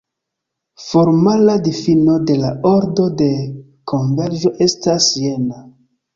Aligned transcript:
Formala 0.85 1.57
difino 1.67 2.15
de 2.31 2.39
la 2.45 2.49
ordo 2.71 3.07
de 3.21 3.29
konverĝo 3.93 4.55
estas 4.69 5.13
jena. 5.27 5.63